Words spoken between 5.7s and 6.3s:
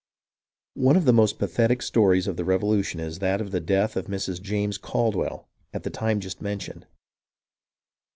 at the time